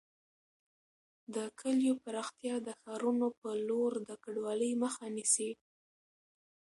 [1.35, 5.51] د کليو پراختیا د ښارونو پر لور د کډوالۍ مخه نیسي.